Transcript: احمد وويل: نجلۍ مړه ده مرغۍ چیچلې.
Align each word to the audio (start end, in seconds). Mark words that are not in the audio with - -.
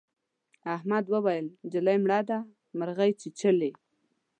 احمد 0.75 1.05
وويل: 1.13 1.45
نجلۍ 1.65 1.97
مړه 2.03 2.19
ده 2.29 2.37
مرغۍ 2.77 3.11
چیچلې. 3.21 3.71